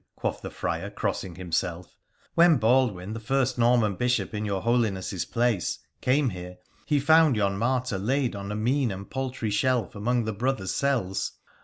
[0.15, 1.95] quoth the friar, crossing himself—
[2.33, 7.55] 'when Baldwin, the first NormaD Bishop in your Holiness's place, came here, he found yon
[7.59, 11.33] martyr laid on a mean and paltry shelf among the brothers" cells.